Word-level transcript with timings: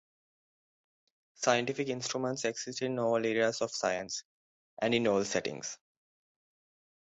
Scientific 1.35 1.87
instruments 1.89 2.43
exist 2.45 2.81
in 2.81 2.97
all 2.97 3.17
areas 3.23 3.61
of 3.61 3.69
science, 3.69 4.23
and 4.81 4.95
in 4.95 5.05
all 5.05 5.23
settings. 5.23 5.77